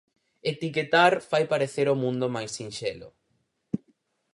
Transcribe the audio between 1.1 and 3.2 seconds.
fai parecer o mundo máis sinxelo.